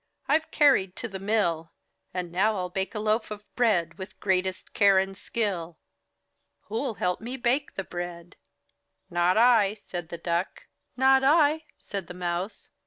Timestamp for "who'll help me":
6.61-7.37